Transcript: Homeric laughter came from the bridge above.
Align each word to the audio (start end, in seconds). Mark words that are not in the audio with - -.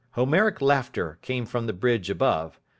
Homeric 0.13 0.61
laughter 0.63 1.19
came 1.21 1.45
from 1.45 1.67
the 1.67 1.73
bridge 1.73 2.09
above. 2.09 2.59